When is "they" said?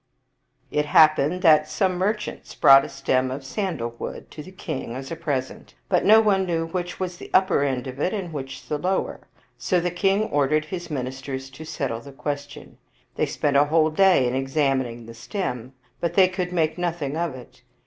13.13-13.27, 16.15-16.27